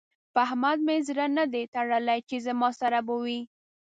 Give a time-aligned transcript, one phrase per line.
[0.33, 3.41] په احمد مې زړه نه دی تړلی چې زما سره به وي.